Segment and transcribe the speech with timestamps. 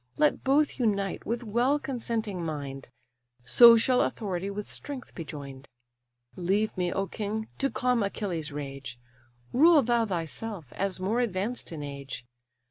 [0.17, 2.89] Let both unite with well consenting mind,
[3.43, 5.67] So shall authority with strength be join'd.
[6.35, 7.49] Leave me, O king!
[7.59, 8.97] to calm Achilles' rage;
[9.53, 12.25] Rule thou thyself, as more advanced in age.